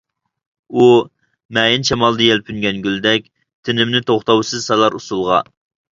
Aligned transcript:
ئۇ 0.79 0.85
مەيىن 1.57 1.85
شامالدا 1.91 2.25
يەلپۈنگەن 2.29 2.81
گۈلدەك، 2.87 3.31
تېنىمنى 3.69 4.03
توختاۋسىز 4.11 4.69
سالار 4.71 4.97
ئۇسسۇلغا. 5.01 5.43